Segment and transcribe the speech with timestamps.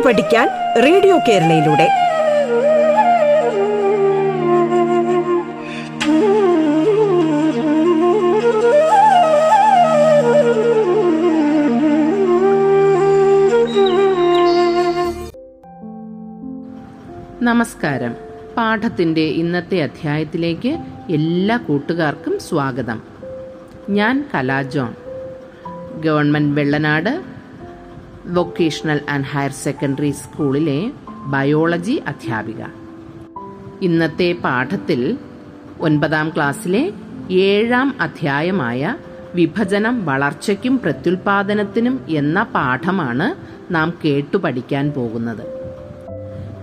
[0.00, 0.48] കേട്ടുപഠിക്കാൻ
[0.82, 1.88] radio കേരളയിലൂടെ.
[17.44, 18.14] നമസ്കാരം.
[18.56, 20.78] പാഠത്തിന്റെ ഇന്നത്തെ അധ്യായത്തിലേക്ക്
[21.10, 23.02] എല്ലാ കൂട്ടുകാർക്കും സ്വാഗതം.
[23.90, 24.94] ഞാൻ Kala John.
[26.04, 27.29] Government Vellanad
[28.26, 30.92] vocational and higher secondary സ്കൂളിലെ
[31.26, 32.64] ബയോളജി അധ്യാപിക
[33.82, 35.18] ഇന്നത്തെ പാഠത്തിൽ
[35.80, 36.92] ഒൻപതാം ക്ലാസ്സിലെ
[37.30, 38.96] ഏഴാം അധ്യായമായ
[39.34, 43.34] വിഭജനം വളർച്ചയ്ക്കും പ്രത്യുൽപാദനത്തിനും എന്ന പാഠമാണ്
[43.74, 45.46] നാം കേട്ടു പഠിക്കാൻ പോകുന്നത്.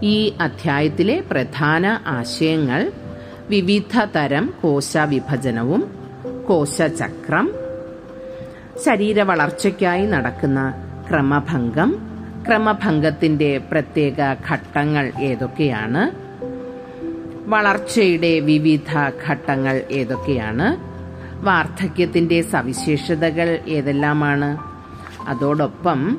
[0.04, 2.92] ഈ അധ്യായത്തിലെ പ്രധാന ആശയങ്ങൾ
[3.50, 5.92] വിവിധ തരം കോശ വിഭജനവും
[6.48, 7.52] കോശചക്രം
[8.86, 12.00] ശരീര വളർച്ചയ്ക്കായി നടക്കുന്ന ക്രമഭംഗം.
[12.48, 14.14] ക്രമഭംഗത്തിന്റെ പ്രത്യേക
[14.52, 16.28] ഘട്ടങ്ങൾ ഏതൊക്കെയാണ്?
[17.50, 20.78] വളർച്ചയുടെ വിവിധ ഘട്ടങ്ങൾ ഏതൊക്കെയാണ്?
[21.46, 24.58] വാർദ്ധക്യത്തിന്റെ സവിശേഷതകൾ ഏതെല്ലാമാണ്?
[25.28, 26.18] അതോടൊപ്പം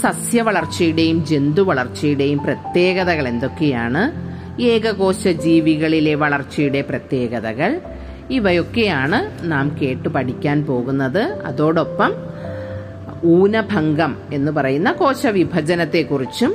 [0.00, 4.28] സസ്യവളർച്ചയുടെയും ജന്തു വളർച്ചയുടെയും പ്രത്യേകതകൾ എന്തൊക്കെയാണ്?
[4.62, 7.80] ഏകകോശ ജീവികളിലെ വളർച്ചയുടെ പ്രത്യേകതകൾ.
[8.30, 11.22] ഇവയൊക്കെയാണ് നാം കേട്ടു പഠിക്കാൻ പോകുന്നത്.
[11.22, 12.12] അതോടൊപ്പം
[13.24, 16.54] ഊനഭംഗം എന്ന് പറയുന്ന കോശവിഭജനത്തെക്കുറിച്ചും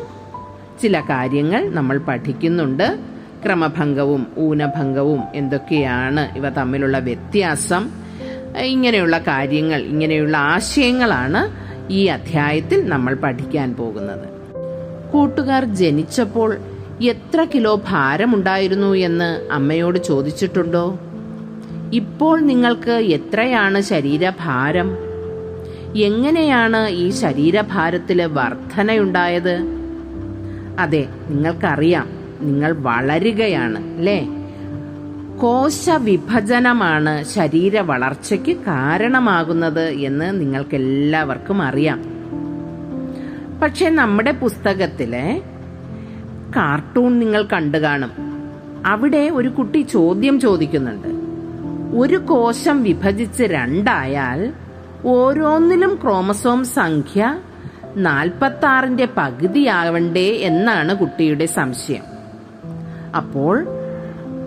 [0.81, 2.99] ചില കാര്യങ്ങൾ നമ്മൾ പഠിക്കുന്നുണ്ട്.
[3.45, 6.37] ക്രമഭംഗവും ഊനഭംഗവും എന്തൊക്കെയാണ്?
[6.37, 7.89] ഇവ തമ്മിലുള്ള വ്യത്യാസം
[8.57, 14.27] ഇങ്ങനെയുള്ള കാര്യങ്ങൾ ഇങ്ങനെയുള്ള ആശയങ്ങളാണ് ഈ അധ്യായത്തിൽ നമ്മൾ പഠിക്കാൻ പോകുന്നത്.
[15.11, 16.57] കൂട്ടുകാർ ജനിച്ചപ്പോൾ
[17.03, 20.99] എത്ര കിലോ ഭാരമുണ്ടായിരുന്നു എന്ന് അമ്മയോട് ചോദിച്ചിട്ടുണ്ടോ?
[21.93, 24.97] ഇപ്പോൾ നിങ്ങൾക്ക് എത്രയാണ് ശരീരഭാരം?
[25.95, 29.63] എങ്ങനെയാണ് ഈ ശരീരഭാരത്തിൽ വർധനയുണ്ടായത്?
[30.79, 32.09] അതെ നിങ്ങൾക്കറിയാം.
[32.41, 34.27] നിങ്ങൾ വളരുകയാണ് അല്ലേ?
[35.41, 42.03] കോശ വിഭജനമാണ് ശരീര വളർച്ചയ്ക്ക് കാരണമാകുന്നത് എന്ന് നിങ്ങൾക്ക് എല്ലാവർക്കും അറിയാം.
[43.61, 45.41] പക്ഷെ നമ്മുടെ പുസ്തകത്തിലെ
[46.55, 48.11] കാർട്ടൂൺ നിങ്ങൾ കണ്ടു കാണും.
[48.85, 51.07] അവിടെ ഒരു കുട്ടി ചോദ്യം ചോദിക്കുന്നുണ്ട്.
[51.97, 54.53] ഒരു കോശം വിഭജിച്ച് രണ്ടായാൽ
[55.05, 57.39] ഓരോന്നിലും ക്രോമസോം സംഖ്യ
[57.95, 62.03] നാൽപ്പത്തി ആറിന്റെ പകുതിയാവണ്ടേ എന്നാണ് കുട്ടിയുടെ സംശയം.
[63.15, 63.65] അപ്പോൾ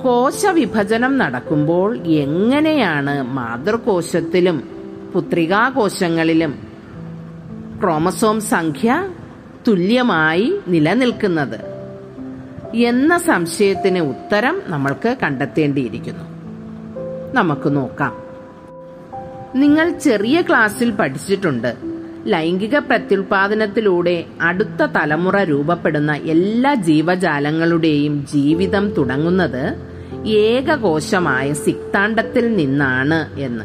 [0.05, 4.69] കോശവിഭജനം നടക്കുമ്പോൾ എങ്ങനെയാണ് മാതൃകോശത്തിലും
[5.15, 6.69] പുത്രികാകോശങ്ങളിലും
[7.83, 9.09] ക്രോമസോം സംഖ്യ
[9.69, 11.61] തുല്യമായി നിലനിൽക്കുന്നത്
[12.75, 16.25] എന്ന സംശയത്തിന് ഉത്തരം നമ്മൾക്ക് കണ്ടെത്തേണ്ടിയിരിക്കുന്നു.
[17.33, 18.26] നമുക്ക് നോക്കാം.
[19.57, 21.77] നിങ്ങൾ ചെറിയ ക്ലാസ്സിൽ പഠിച്ചിട്ടുണ്ട്.
[22.27, 29.77] ലൈംഗിക പ്രത്യുൽപാദനത്തിലൂടെ അടുത്ത തലമുറ രൂപപ്പെടുന്ന എല്ലാ ജീവജാലങ്ങളുടെയും ജീവിതം തുടങ്ങുന്നത്
[30.27, 33.65] ഏകകോശമായ സിക്താണ്ടത്തിൽ നിന്നാണ് എന്ന്.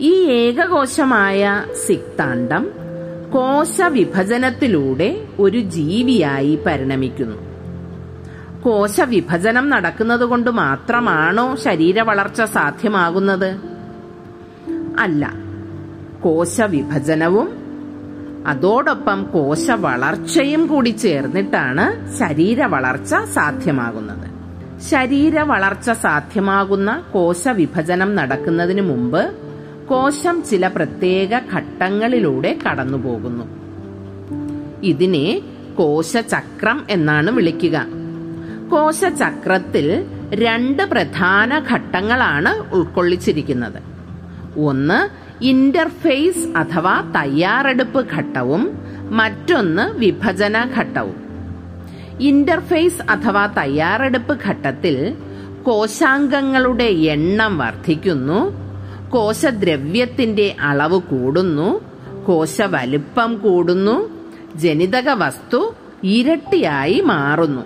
[0.00, 2.70] ഈ ഏകകോശമായ സിക്താണ്ടം
[3.34, 7.36] കോശവിഭജനത്തിലൂടെ ഒരു ജീവിയായി പരിണമിക്കുന്നു.
[8.62, 13.73] കോശവിഭജനം നടക്കുന്നത് കൊണ്ട് മാത്രമാണോ ശരീര വളർച്ച സാധ്യമാകുന്നത്?
[14.98, 15.34] അല്ല.
[16.22, 17.64] കോശവിഭജനവും
[18.46, 24.34] അതോടൊപ്പം കോശ വളർച്ചയും കൂടി ചേർന്നിട്ടാണ് ശരീര വളർച്ച സാധ്യമാകുന്നത്.
[24.80, 29.34] ശരീര വളർച്ച സാധ്യമാകുന്ന കോശവിഭജനം നടക്കുന്നതിന് മുമ്പ്
[29.88, 33.44] കോശം ചില പ്രത്യേക ഘട്ടങ്ങളിലൂടെ കടന്നുപോകുന്നു.
[34.82, 35.42] ഇതിനെ
[35.78, 37.86] കോശചക്രം എന്നാണ് വിളിക്കുക.
[38.70, 43.93] കോശചക്രത്തിൽ രണ്ട് പ്രധാന ഘട്ടങ്ങളാണ് ഉൾക്കൊള്ളിച്ചിരിക്കുന്നത്.
[44.56, 48.78] ഒന്ന് ഇന്റർഫേസ് അഥവാ തയ്യാറെടുപ്പ് ഘട്ടവും
[49.10, 51.24] മറ്റൊന്ന് വിഭജന ഘട്ടവും.
[52.20, 55.14] ഇന്റർഫേസ് അഥവാ തയ്യാറെടുപ്പ് ഘട്ടത്തിൽ
[55.62, 58.64] കോശാംഗങ്ങളുടെ എണ്ണം വർദ്ധിക്കുന്നു
[59.10, 61.80] കോശദ്രവ്യത്തിന്റെ അളവ് കൂടുന്നു
[62.26, 64.10] കോശവലുപ്പം കൂടുന്നു
[64.54, 65.74] ജനിതക വസ്തു
[66.04, 67.62] ഇരട്ടിയായി മാറുന്നു.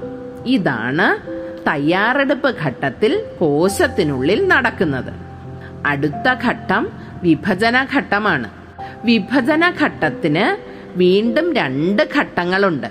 [0.47, 1.39] ഇതാണ്
[1.69, 5.28] തയ്യാറെടുപ്പ് ഘട്ടത്തിൽ കോശത്തിനുള്ളിൽ നടക്കുന്നത്.
[5.87, 6.89] അടുത്ത ഘട്ടം
[7.23, 8.51] വിഭജന ഘട്ടമാണ്
[9.05, 10.57] വിഭജന ഘട്ടത്തിന്
[10.99, 12.87] വീണ്ടും രണ്ട് ഘട്ടങ്ങളുണ്ട്.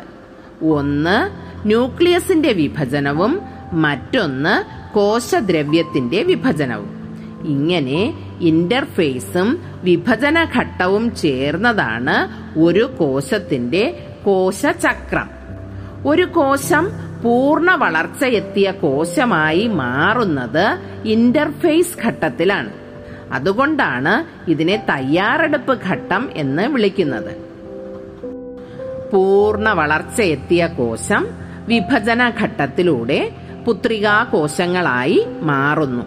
[0.63, 1.29] ഒന്ന്
[1.67, 3.41] ന്യൂക്ലിയസിന്റെ വിഭജനവും
[3.73, 6.97] മറ്റൊന്ന് കോശദ്രവ്യത്തിന്റെ വിഭജനവും.
[7.45, 12.15] ഇങ്ങനെ ഇന്റർഫേസും വിഭജന ഘട്ടവും ചേർന്നതാണ്
[12.59, 15.29] ഒരു കോശത്തിന്റെ കോശചക്രം.
[16.05, 22.73] ഒരു കോശം പൂർണ വളർച്ചയെത്തിയ കോശമായി മാറുന്നത് ഇന്റർഫേസ് ഘട്ടത്തിലാണ്.
[23.33, 24.13] അതുകൊണ്ടാണ്
[24.49, 27.37] ഇതിനെ തയ്യാറെടുപ്പ് ഘട്ടം എന്ന് വിളിക്കുന്നത്.
[29.11, 31.27] പൂർണ വളർച്ചയെത്തിയ കോശം
[31.67, 33.31] വിഭജന ഘട്ടത്തിലൂടെ
[33.65, 36.03] പുത്രികാ കോശങ്ങളായി മാറുന്നു.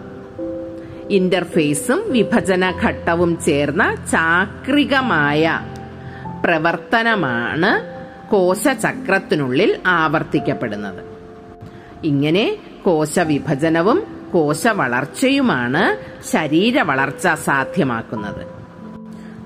[1.09, 5.59] ഇന്റർഫേസും വിഭജന ഘട്ടവും ചേർന്ന ചാക്രികമായ
[6.45, 8.00] പ്രവർത്തനമാണ്
[8.31, 11.03] കോശചക്രത്തിനുള്ളിൽ ആവർത്തിക്കപ്പെടുന്നത്.
[12.03, 15.97] ഇങ്ങനെ കോശവിഭജനവും കോശ വളർച്ചയുമാണ്
[16.31, 18.47] ശരീര വളർച്ച സാധ്യമാക്കുന്നത്.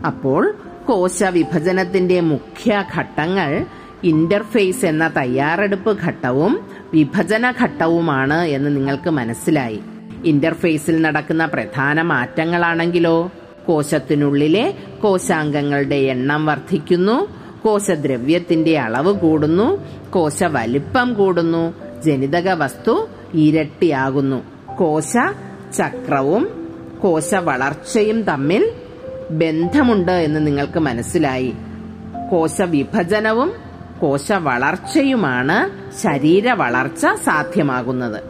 [0.05, 0.55] അപ്പോൾ
[0.87, 3.65] കോശവിഭജനത്തിന്റെ മുഖ്യ ഘട്ടങ്ങൾ
[4.03, 9.79] ഇന്റർഫേസ് എന്ന തയ്യാറെടുപ്പ് ഘട്ടവും വിഭജന ഘട്ടവുമാണ് എന്ന് നിങ്ങൾക്ക് മനസ്സിലായി.
[10.25, 13.31] ഇന്റർഫേസിൽ നടക്കുന്ന പ്രധാന മാറ്റങ്ങളാണെങ്കിലോ?
[13.67, 14.73] കോശത്തിനുള്ളിലെ
[15.03, 21.73] കോശാംഗങ്ങളുടെ എണ്ണം വർദ്ധിക്കുന്നു കോശദ്രവ്യത്തിന്റെ അളവ് കൂടുന്നു കോശ വലിപ്പം കൂടുന്നു
[22.05, 24.43] ജനിതക വസ്തു ഇരട്ടിയാകുന്നു.
[24.75, 25.13] കോശ
[25.77, 26.67] ചക്രവും
[27.03, 28.71] കോശ വളർച്ചയും തമ്മിൽ
[29.31, 31.53] ബന്ധമുണ്ട് എന്ന് നിങ്ങൾക്ക് മനസ്സിലായി.
[32.31, 33.51] കോശ വിഭജനവും
[34.01, 35.69] കോശ വളർച്ചയുമാണ്
[36.01, 38.23] ശരീര വളർച്ച സാധ്യമാകുന്നത്.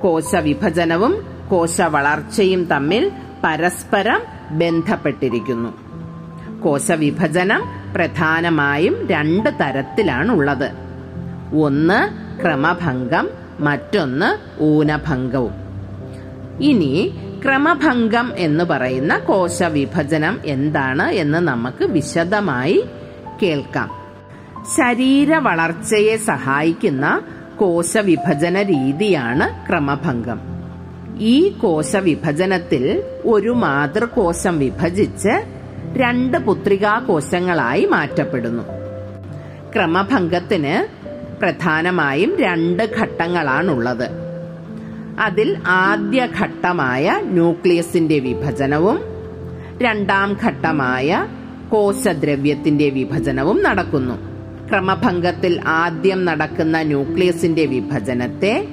[0.00, 3.12] കോശ വിഭജനവും കോശ വളർച്ചയും തമ്മിൽ
[3.44, 4.20] പരസ്പരം
[4.50, 5.88] ബന്ധപ്പെട്ടിരിക്കുന്നു.
[6.60, 10.72] കോശവിഭജനം പ്രധാനമായും രണ്ട് തരത്തിലാണുള്ളത്.
[11.56, 13.28] ഒന്ന് ക്രമഭംഗം
[13.60, 15.52] മറ്റൊന്ന് ഊനഭംഗവും.
[16.60, 17.14] ഇനി
[17.44, 22.84] ക്രമഭംഗം എന്ന് പറയുന്ന കോശവിഭജനം എന്താണ് എന്ന് നമുക്ക് വിശദമായി
[23.42, 23.90] കേൾക്കാം.
[24.76, 27.20] ശരീര വളർച്ചയെ സഹായിക്കുന്ന
[27.56, 30.40] കോശവിഭജന രീതിയാണ് ക്രമഭംഗം.
[31.18, 35.57] ഈ കോശവിഭജനത്തിൽ ഒരു മാതൃകോശം വിഭജിച്ച്
[35.96, 38.62] രണ്ട് പുത്രികാ കോശങ്ങളായി മാറ്റപ്പെടുന്നു.
[39.74, 40.86] ക്രമഭംഗത്തിന്
[41.40, 44.08] പ്രധാനമായും രണ്ട് ഘട്ടങ്ങളാണുള്ളത്.
[45.20, 49.00] അതിൽ ആദ്യ ഘട്ടമായ ന്യൂക്ലിയസിന്റെ വിഭജനവും
[49.82, 51.26] രണ്ടാം ഘട്ടമായ
[51.68, 54.14] കോശദ്രവ്യത്തിന്റെ വിഭജനവും നടക്കുന്നു.
[54.68, 58.68] ക്രമഭംഗത്തിൽ ആദ്യം നടക്കുന്ന ന്യൂക്ലിയസിന്റെ വിഭജനത്തെ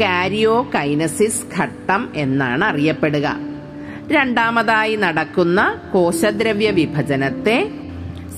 [0.00, 3.47] കാരിയോകൈനസിസ് ഘട്ടം എന്നാണ് അറിയപ്പെടുക.
[4.12, 7.70] രണ്ടാമതായി നടക്കുന്ന കോശദ്രവ്യ വിഭജനത്തെ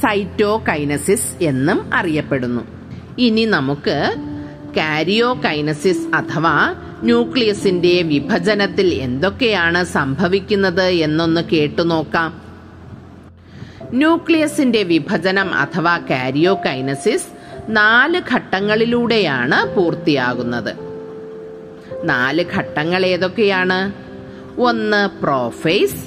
[0.03, 2.63] സൈറ്റോകൈനസിസ് എന്നും അറിയപ്പെടുന്നു.
[3.19, 4.15] ഇനി നമുക്ക്
[4.77, 12.43] കാരിയോകൈനസിസ് അഥവാ ന്യൂക്ലിയസിന്റെ വിഭജനത്തിൽ എന്തൊക്കെയാണ് സംഭവിക്കുന്നത് എന്നൊന്ന് കേട്ടുനോക്കാം
[13.93, 17.27] ന്യൂക്ലിയസിന്റെ വിഭജനം അഥവാ കാരിയോകൈനസിസ്
[17.69, 20.73] നാല് ഘട്ടങ്ങളിലൂടെയാണ് പൂർത്തിയാകുന്നത്.
[22.05, 24.10] നാല് ഘട്ടങ്ങൾ ഏതൊക്കെയാണ്?
[24.69, 26.01] ഒന്ന് പ്രോഫേസ്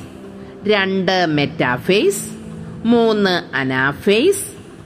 [0.68, 2.24] രണ്ട് മെറ്റാഫേസ്
[2.86, 4.46] മൂന്ന് അനാഫേസ്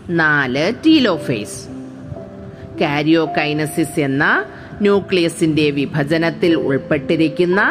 [0.09, 1.57] നാല് ടീലോഫേസ്
[2.81, 4.25] കാരിയോകൈനസിസ് എന്ന
[4.81, 7.61] ന്യൂക്ലിയസിന്റെ വിഭജനത്തിൽ ഉൾപ്പെട്ടിരിക്കുന്ന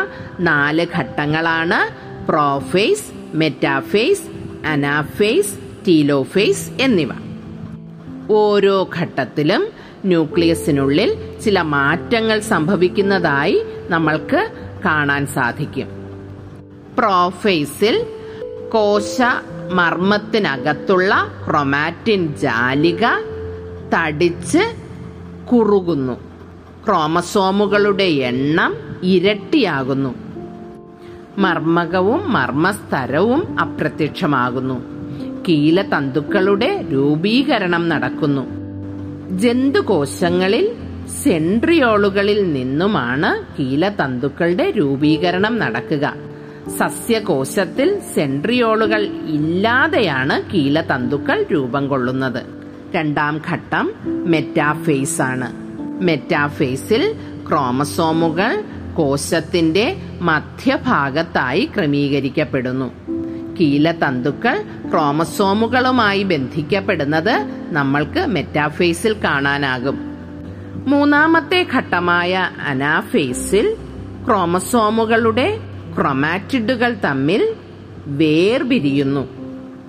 [0.40, 1.80] നാല് ഘട്ടങ്ങളാണ്
[2.26, 4.26] പ്രോഫേസ് മെറ്റാഫേസ്
[4.66, 5.54] അനാഫേസ്
[5.88, 7.10] ടീലോഫേസ് എന്നിവ.
[8.30, 9.62] ഓരോ ഘട്ടത്തിലും
[10.04, 11.10] ന്യൂക്ലിയസിനുള്ളിൽ
[11.44, 13.58] ചില മാറ്റങ്ങൾ സംഭവിക്കുന്നതായി
[13.88, 14.40] നമ്മൾക്ക്
[14.86, 15.86] കാണാൻ സാധിക്കും.
[16.98, 18.06] പ്രോഫേസിൽ
[18.72, 19.22] കോശ
[19.72, 23.04] മർമ്മത്തിനകത്തുള്ള ക്രൊമാറ്റിൻ ജാലിക
[23.94, 24.58] തടിച്ച്
[25.52, 26.12] കുറുകുന്നു.
[26.86, 30.14] ക്രോമസോമുകളുടെ എണ്ണം ഇരട്ടിയാകുന്നു.
[31.38, 34.82] മർമ്മകവും മർമ്മസ്തരവും അപ്രത്യക്ഷമാകുന്നു.
[35.48, 38.42] കീലതന്തുക്കളുടെ രൂപീകരണം നടക്കുന്നു.
[39.38, 46.14] ജന്തുകോശങ്ങളിൽ സെൻട്രിയോളുകളിൽ നിന്നുമാണ് കീലതന്തുക്കളുടെ രൂപീകരണം നടക്കുക.
[46.78, 52.42] സസ്യകോശത്തിൽ സെൻട്രിയോളുകൾ ഇല്ലാതെയാണ് കീലതന്തുക്കൾ രൂപം കൊള്ളുന്നത്.
[52.94, 55.52] രണ്ടാം ഘട്ടം മെറ്റാഫേസ് ആണ്
[56.04, 57.14] മെറ്റാഫേസിൽ
[57.48, 58.64] ക്രോമസോമുകൾ
[58.96, 62.92] കോശത്തിന്റെ മധ്യഭാഗത്തായി ക്രമീകരിക്കപ്പെടുന്നു.
[63.60, 70.15] കീലതന്തുക്കൾ ക്രോമസോമുകളുമായി ബന്ധിക്കപ്പെടുന്നത് നമ്മൾക്ക് മെറ്റാഫേസിൽ കാണാനാകും.
[70.88, 73.76] മൂന്നാമത്തെ ഘട്ടമായ അനാഫേസിൽ
[74.26, 75.60] ക്രോമസോമുകളുടെ
[75.98, 77.54] ക്രൊമാറ്റിഡുകൾ തമ്മിൽ
[78.06, 79.28] വേർപിരിയുന്നു.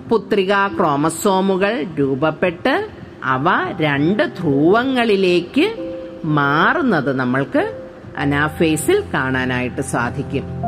[0.08, 2.88] പുത്രികാ ക്രോമസോമുകൾ രൂപപ്പെട്ട്
[3.24, 3.46] അവ
[3.80, 5.66] രണ്ട് ധ്രുവങ്ങളിലേക്ക്
[6.24, 7.80] മാറുന്നത് നമ്മൾക്ക്
[8.18, 10.67] അനാഫേസിൽ കാണാനായിട്ട് സാധിക്കും.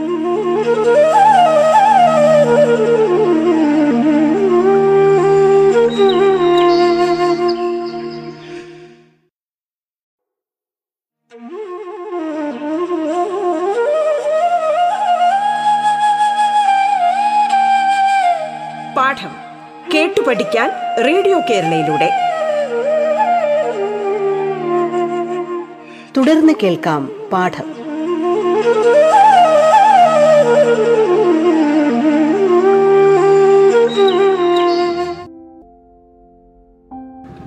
[21.51, 22.09] കേരളയിലൂടെ.
[26.17, 27.71] തുടർന്ന് കേൾക്കാം പാഠം.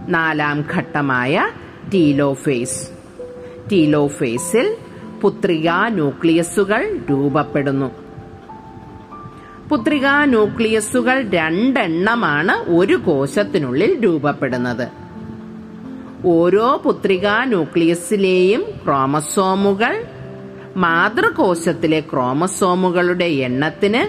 [0.08, 1.50] നാലാം ഘട്ടമായ
[1.94, 2.90] ടീലോഫേസ്
[3.72, 4.76] ടീലോഫേസിൽ
[5.22, 8.03] പുത്രികാ ന്യൂക്ലിയസുകൾ രൂപപ്പെടുന്നു.
[9.74, 14.88] പുത്രികാ ന്യൂക്ലിയസുകൾ രണ്ടെണ്ണമാണ് ഒരു കോശത്തിനുള്ളിൽ രൂപപ്പെടുന്നത്.
[16.26, 20.04] ഓരോ പുത്രികാ ന്യൂക്ലിയസിലെയും ക്രോമസോമുകൾ
[20.76, 24.02] മാതൃകോശത്തിലെ ക്രോമസോമുകളുടെ എണ്ണത്തിന്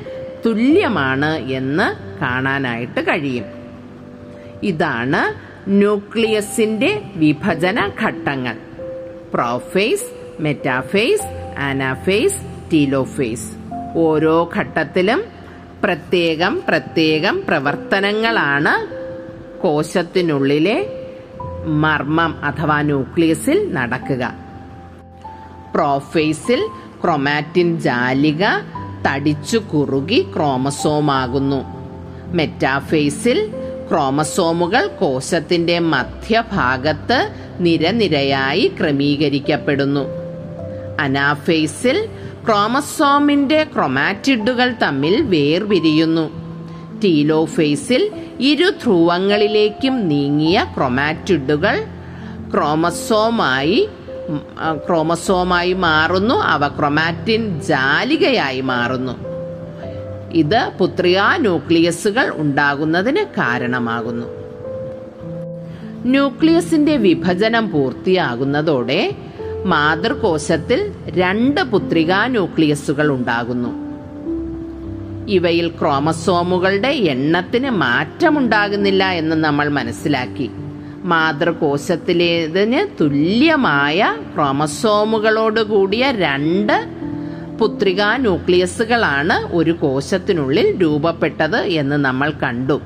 [0.48, 3.46] തുല്യമാണ് എന്ന് കാണാനായിട്ട് കഴിയും.
[4.64, 5.34] ഇതാണ്
[5.70, 8.56] ന്യൂക്ലിയസിന്റെ വിഭജന ഘട്ടങ്ങൾ.
[9.34, 10.06] Prophase
[10.40, 12.38] metaphase anaphase
[12.74, 13.52] telophase.
[13.96, 15.36] ഓരോ ഘട്ടത്തിലും
[15.86, 18.88] പ്രത്യേകം പ്രത്യേകം പ്രവർത്തനങ്ങളാണ്
[19.62, 20.92] കോശത്തിനുള്ളിലെ
[21.66, 24.34] മർമ്മം അഥവാ ന്യൂക്ലിയസിൽ നടക്കുക.
[25.76, 26.68] പ്രോഫേസിൽ
[27.04, 28.44] ക്രൊമാറ്റിൻ ജാലിക
[29.08, 31.64] തടിച്ചു കുറുകി ക്രോമസോമാകുന്നു.
[32.28, 33.52] മെറ്റാഫേസിൽ
[33.92, 40.26] ക്രോമസോമുകൾ കോശത്തിന്റെ മധ്യഭാഗത്ത് നിരനിരയായി ക്രമീകരിക്കപ്പെടുന്നു.
[41.00, 42.10] അനാഫേസിൽ
[42.46, 46.26] ക്രോമസോമിന്റെ ക്രൊമാറ്റിഡുകൾ തമ്മിൽ വേർപിരിയുന്നു.
[47.04, 51.86] ടീലോഫേസിൽ ഇരു ധ്രുവങ്ങളിലേക്കും നീങ്ങിയ ക്രൊമാറ്റിഡുകൾ
[52.54, 53.90] ക്രോമസോമായി
[54.88, 56.36] ക്രോമസോമായി മാറുന്നു.
[56.36, 59.14] അവ ക്രൊമാറ്റിൻ ജാലികയായി മാറുന്നു.
[60.34, 64.28] ഇത് പുത്രിയാ ന്യൂക്ലിയസുകൾ ഉണ്ടാകുന്നതിന് കാരണമാകുന്നു.
[66.06, 69.12] ന്യൂക്ലിയസിന്റെ വിഭജനം പൂർത്തിയാകുന്നതോടെ
[69.66, 73.86] മാതൃകോശത്തിൽ രണ്ട് പുത്രികാ ന്യൂക്ലിയസുകൾ ഉണ്ടാകുന്നു.
[75.28, 80.52] ഇവയിൽ ക്രോമസോമുകളുടെ എണ്ണത്തിന് മാറ്റമുണ്ടാകുന്നില്ല എന്ന് നമ്മൾ മനസ്സിലാക്കി.
[81.04, 86.88] മാതൃകോശത്തിലേതിന് തുല്യമായ ക്രോമസോമുകളോട് കൂടിയ രണ്ട്
[87.60, 92.82] പുത്രികാ ന്യൂക്ലിയസുകളാണ് ഒരു കോശത്തിനുള്ളിൽ രൂപപ്പെട്ടത് എന്ന് നമ്മൾ കണ്ടു.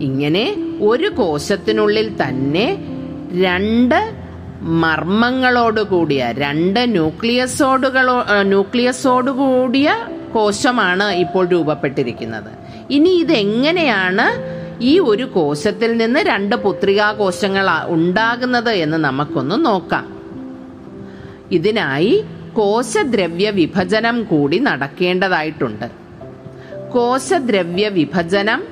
[0.00, 2.94] ഇങ്ങനെ ഒരു കോശത്തിനുള്ളിൽ തന്നെ
[3.32, 4.17] രണ്ട്
[4.62, 12.50] മർമ്മങ്ങളോട് കൂടിയ രണ്ട് ന്യൂക്ലിയസോട് കൂടിയ കോശമാണ് ഇപ്പോൾ രൂപപ്പെട്ടിരിക്കുന്നത്.
[12.90, 20.20] ഇനി ഇതെങ്ങനെയാണ് ഈ ഒരു കോശത്തിൽ നിന്ന് രണ്ട് പുത്രികാ കോശങ്ങൾ ഉണ്ടാകുന്നത് എന്ന് നമുക്കൊന്ന് നോക്കാം.
[21.52, 22.24] ഇതിനായി
[22.56, 25.90] കോശദ്രവ്യ വിഭജനം കൂടി നടക്കേണ്ടതായിട്ടുണ്ട്.
[26.90, 28.62] കോശദ്രവ്യ വിഭജനം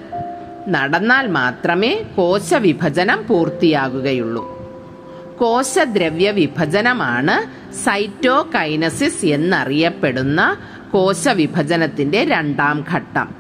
[0.69, 4.56] നടന്നാൽ മാത്രമേ കോശവിഭജനം പൂർത്തിയാകുകയുള്ളൂ.
[5.39, 10.57] കോശദ്രവ്യ വിഭജനമാണ് സൈറ്റോകൈനസിസ് എന്നറിയപ്പെടുന്ന
[10.93, 13.35] കോശവിഭജനത്തിന്റെ രണ്ടാം ഘട്ടം.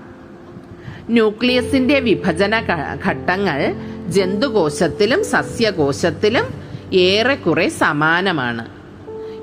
[1.11, 2.62] ന്യൂക്ലിയസിന്റെ വിഭജന
[3.07, 3.75] ഘട്ടങ്ങൾ
[4.09, 6.55] ജന്തുകോശത്തിലും സസ്യകോശത്തിലും
[6.93, 8.67] ഏറെക്കുറെ സമാനമാണ്.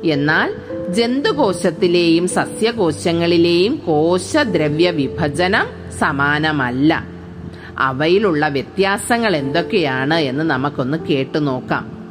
[0.04, 0.56] എന്നാൽ
[0.90, 5.68] ജന്തുകോശത്തിലെയും സസ്യകോശങ്ങളിലെയും കോശദ്രവ്യ വിഭജനം
[6.00, 7.04] സമാനമല്ല.
[7.78, 12.03] അവയിലുള്ള വ്യത്യാസങ്ങൾ എന്തൊക്കെയാണ് എന്ന് നമുക്കൊന്ന് കേട്ടു നോക്കാം.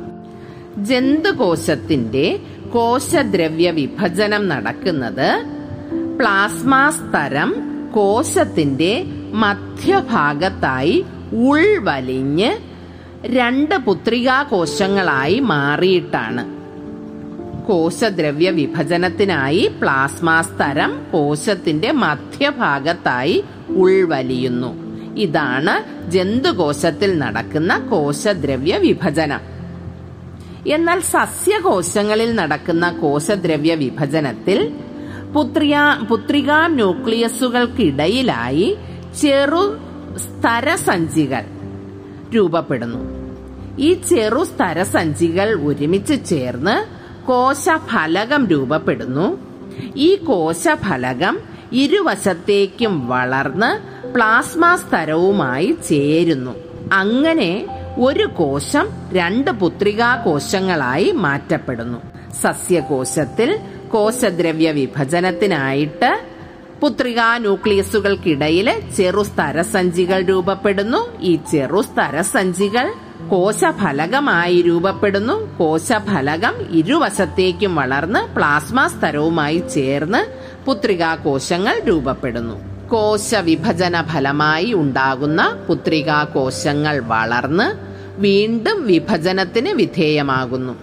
[0.78, 2.40] ജന്തുകോശത്തിന്റെ
[2.74, 5.44] കോശദ്രവ്യ വിഭജനം നടക്കുന്നത്
[6.18, 7.54] പ്ലാസ്മാ സ്തരം
[7.94, 12.56] കോശത്തിന്റെ മധ്യഭാഗത്തായി ഉൾവലിഞ്ഞ്
[13.26, 16.62] രണ്ട് പുത്രികാ കോശങ്ങളായി മാറിയിട്ടാണ്.
[17.66, 24.74] കോശദ്രവ്യ വിഭജനത്തിനായി പ്ലാസ്മാ സ്തരം കോശത്തിന്റെ മധ്യഭാഗത്തായി ഉൾവലിയുന്നു.
[25.16, 29.51] ഇതാണ് ജന്തുകോശത്തിൽ നടക്കുന്ന കോശദ്രവ്യ വിഭജനം.
[30.66, 34.72] എന്നാൽ സസ്യകോശങ്ങളിൽ നടക്കുന്ന കോശദ്രവ്യ വിഭജനത്തിൽ
[35.34, 35.78] പുത്രിയ
[36.08, 38.76] പുത്രികാ ന്യൂക്ലിയസുകൾക്കിടയിലായി
[39.20, 39.76] ചെറു
[40.16, 41.44] സ്തരസഞ്ചികൾ
[42.34, 43.22] രൂപപ്പെടുന്നു.
[43.78, 46.86] ഈ ചെറു സ്തരസഞ്ചികൾ ഒരുമിച്ച് ചേർന്ന്
[47.26, 49.38] കോശഫലകം രൂപപ്പെടുന്നു.
[49.96, 51.38] ഈ കോശഫലകം
[51.72, 56.54] ഇരുവശത്തേക്കും വളർന്ന് പ്ലാസ്മ സ്തരവുമായി ചേരുന്നു.
[56.92, 61.98] അങ്ങനെ ഒരു കോശം രണ്ട് പുത്രികാ കോശങ്ങളായി മാറ്റപ്പെടുന്നു.
[62.42, 63.60] സസ്യകോശത്തിൽ
[63.92, 66.20] കോശദ്രവ്യ വിഭജനത്തിനായിട്ട്
[66.80, 71.18] പുത്രികാ ന്യൂക്ലിയസുകൾക്കിടയിൽ ചെറു സ്തരസഞ്ചികൾ രൂപപ്പെടുന്നു.
[71.20, 72.92] ഈ ചെറു സ്തരസഞ്ചികൾ
[73.30, 75.58] കോശഫലകമായി രൂപപ്പെടുന്നു.
[75.58, 82.71] കോശഫലകം ഇരുവശത്തേക്കും വളർന്ന് പ്ലാസ്മ സ്തരവുമായി ചേർന്ന് പുത്രികാ കോശങ്ങൾ രൂപപ്പെടുന്നു.
[82.92, 87.66] കോശവിഭജന ഫലമായി ഉണ്ടാകുന്ന പുത്രികാ കോശങ്ങൾ വളർന്ന്
[88.20, 90.74] വീണ്ടും വിഭജനത്തിന് വിധേയമാകുന്നു.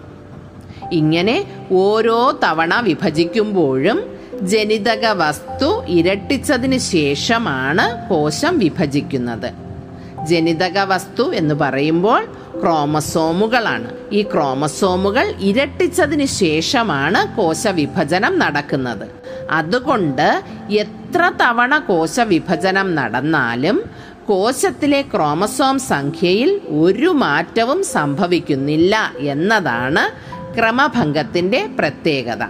[0.92, 4.04] ഇങ്ങനെ ഓരോ തവണ വിഭജിക്കുമ്പോഴും
[4.42, 9.52] ജനിതക വസ്തു ഇരട്ടിച്ചതിന് ശേഷമാണ് കോശം വിഭജിക്കുന്നത്.
[10.28, 12.28] ജനിതക വസ്തു എന്ന് പറയുമ്പോൾ
[12.64, 13.92] ക്രോമസോമുകളാണ്.
[14.12, 19.08] ഈ ക്രോമസോമുകൾ ഇരട്ടിച്ചതിന് ശേഷമാണ് കോശവിഭജനം നടക്കുന്നത്.
[19.52, 23.84] അതുകൊണ്ട് എത്ര തവണ കോശവിഭജനം നടന്നാലും
[24.28, 30.04] കോശത്തിലെ ക്രോമസോം സംഖ്യയിൽ ഒരു മാറ്റവും സംഭവിക്കുന്നില്ല എന്നതാണ്
[30.56, 32.44] ക്രമഭംഗത്തിന്റെ പ്രത്യേകത.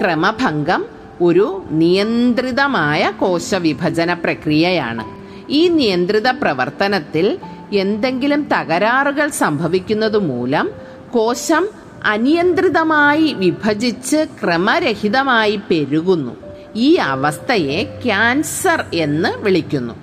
[0.00, 0.84] ക്രമഭംഗം
[1.20, 5.04] ഒരു നിയന്ത്രിതമായ കോശവിഭജന പ്രക്രിയയാണ്.
[5.50, 7.38] ഈ നിയന്ത്രിത പ്രവർത്തനത്തിൽ
[7.72, 10.70] എന്തെങ്കിലും തകരാറുകൾ സംഭവിക്കുന്നത് മൂലം
[11.10, 11.68] കോശം
[12.04, 16.36] അനിയന്ത്രിതമായി വിഭജിച്ച് ക്രമരഹിതമായി പെരുകുന്നു.
[16.74, 19.94] ഈ അവസ്ഥയെ ക്യാൻസർ എന്ന് വിളിക്കുന്നു.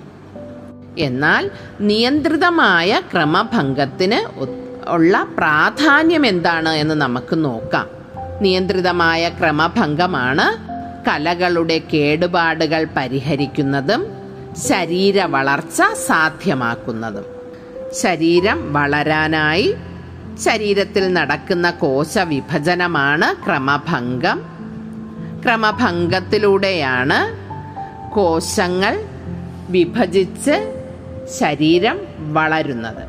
[0.98, 1.50] എന്നാൽ
[1.80, 4.48] നിയന്ത്രിതമായ ക്രമഭംഗത്തിന്
[4.88, 7.88] ഉള്ള പ്രാധാന്യം എന്താണ് എന്ന് നമുക്ക് നോക്കാം.
[8.40, 10.72] നിയന്ത്രിതമായ ക്രമഭംഗമാണ്
[11.08, 14.06] കലകളുടെ കേടുപാടുകൾ പരിഹരിക്കുന്നതും
[14.68, 17.41] ശരീര വളർച്ച സാധ്യമാക്കുന്നതും.
[18.00, 19.74] ശരീരം വളരാനായി
[20.44, 24.38] ശരീരത്തിൽ നടക്കുന്ന കോശ വിഭജനമാണ് ക്രമഭംഗം.
[25.44, 27.18] ക്രമഭംഗത്തിലൂടെയാണ്
[28.10, 29.04] കോശങ്ങൾ
[29.70, 30.56] വിഭജിച്ച്
[31.38, 31.98] ശരീരം
[32.32, 33.02] വളരുന്നത്.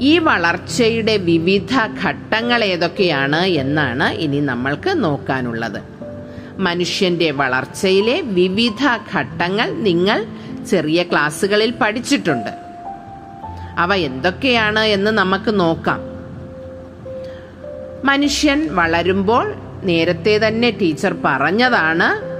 [0.00, 5.80] ഈ വളർച്ചയുടെ വിവിധ ഘട്ടങ്ങൾ ഏതൊക്കെയാണ് എന്നാണ് ഇനി നമ്മൾക്ക് നോക്കാനുള്ളത്.
[6.58, 10.26] മനുഷ്യന്റെ വളർച്ചയിലെ വിവിധ ഘട്ടങ്ങൾ നിങ്ങൾ
[10.70, 12.61] ചെറിയ ക്ലാസ്സുകളിൽ പഠിച്ചിട്ടുണ്ട്.
[13.78, 16.00] അവ എന്തൊക്കെയാണ് എന്ന് നമുക്ക് നോക്കാം.
[18.04, 22.32] മനുഷ്യൻ വളരുമ്പോൾ നേരത്തെ തന്നെ ടീച്ചർ പറഞ്ഞതാണ്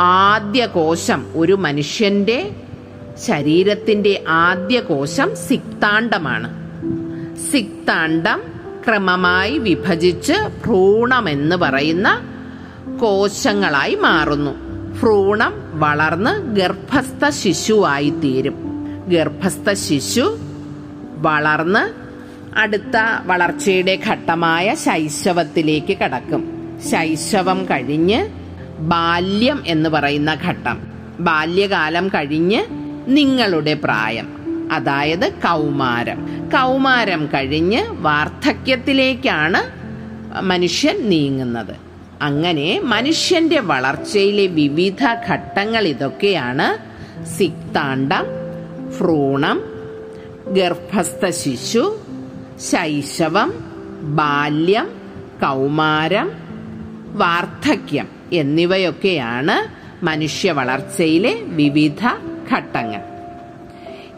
[0.00, 2.50] ആദ്യ കോശം ഒരു മനുഷ്യന്റെ
[3.26, 6.68] ശരീരത്തിന്റെ ആദ്യ കോശം സിക്താണ്ഡമാണ്
[7.52, 8.42] സിക്താണ്ഡം
[8.88, 12.20] ക്രമമായി വിഭജിച്ച് ഭ്രൂണം എന്ന് പറയുന്ന
[13.00, 14.50] കോശങ്ങളായി മാറുന്നു.
[15.00, 18.54] ഭ്രൂണം വളർന്ന് ഗർഭസ്ഥ ശിശുവായി തീരും.
[19.08, 20.38] ഗർഭസ്ഥ ശിശു
[21.18, 22.08] വളർന്ന്
[22.58, 26.68] അടുത്ത വളർച്ചയുടെ ഘട്ടമായ ശൈശവത്തിലേക്ക് കടക്കും.
[26.90, 28.28] ശൈശവം കഴിഞ്ഞ്
[28.78, 30.92] ബാല്യം എന്ന് പറയുന്ന ഘട്ടം.
[31.20, 32.64] ബാല്യകാലം കഴിഞ്ഞ്
[33.08, 34.38] നിങ്ങളുടെ പ്രായം.
[34.72, 36.50] അതായത് കൗമാരം.
[36.52, 39.78] കൗമാരം കഴിഞ്ഞ് വാർദ്ധക്യത്തിലേക്കാണ്
[40.42, 41.76] മനുഷ്യൻ നീങ്ങുന്നത്.
[42.22, 46.88] അങ്ങനെ മനുഷ്യന്റെ വളർച്ചയിലെ വിവിധ ഘട്ടങ്ങൾ ഇതൊക്കെയാണ്
[47.24, 48.24] സിക്താണ്ഡം
[48.98, 49.77] ഭ്രൂണം
[50.52, 52.00] ഗർഭസ്ഥ ശിശു
[52.60, 53.52] ശൈശവം
[54.02, 54.88] ബാല്യം
[55.42, 56.32] കൗമാരം
[57.12, 62.06] വാർദ്ധക്യം എന്നിവയൊക്കെയാണ് മനുഷ്യ വളർച്ചയിലെ വിവിധ
[62.52, 63.00] ഘട്ടങ്ങൾ.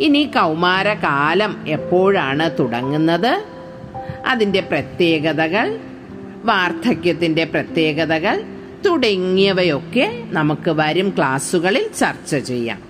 [0.01, 3.45] ഇനി കൗമാരകാലം എപ്പോഴാണ് തുടങ്ങുന്നത്?
[4.27, 5.79] അതിന്റെ പ്രത്യേകതകൾ
[6.45, 8.45] വാർദ്ധക്യത്തിന്റെ പ്രത്യേകതകൾ
[8.87, 12.90] തുടങ്ങിയവയൊക്കെ നമുക്ക് വരും ക്ലാസ്സുകളിൽ ചർച്ച ചെയ്യാം.